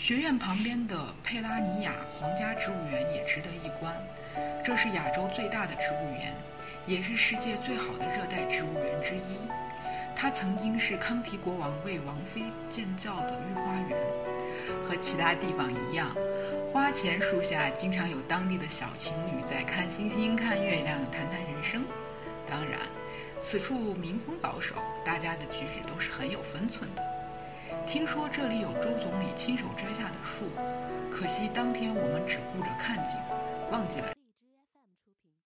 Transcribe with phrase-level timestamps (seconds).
[0.00, 3.94] 学院旁边的佩拉尼亚皇家植物园也值得一观，
[4.64, 6.34] 这是亚洲最大的植物园，
[6.86, 9.36] 也是世界最好的热带植物园之一。
[10.16, 13.98] 它曾经是康提国王为王妃建造的御花园，
[14.88, 16.16] 和其他地方一样，
[16.72, 21.84] 花前树下经常有当地的小情侣在看星星、看月亮、谈谈人生。
[22.48, 22.80] 当然，
[23.38, 27.02] 此处民风保守，大家的举止都是很有分寸的。
[27.86, 30.46] 听说这里有周总理亲手摘下的树，
[31.10, 33.18] 可惜当天我们只顾着看景，
[33.70, 34.19] 忘记了。